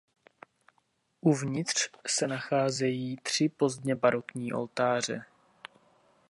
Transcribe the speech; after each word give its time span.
Uvnitř 1.21 1.89
se 2.07 2.27
nacházejí 2.27 3.17
tři 3.17 3.49
pozdně 3.49 3.95
barokní 3.95 4.53
oltáře. 4.53 5.25